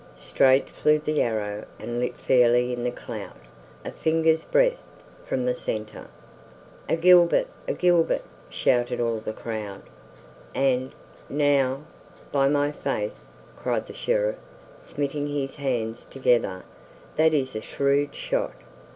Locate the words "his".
15.27-15.57